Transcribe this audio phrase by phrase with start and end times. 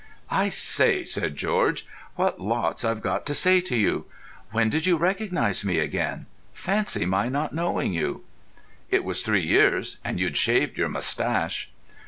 [0.31, 4.05] "I say," said George, "what lots I've got to say to you.
[4.51, 6.25] When did you recognise me again?
[6.53, 8.23] Fancy my not knowing you."
[8.89, 11.69] "It was three years, and you'd shaved your moustache."